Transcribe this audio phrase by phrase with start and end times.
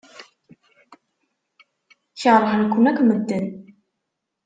[2.21, 3.45] Keṛhen-ken akk medden.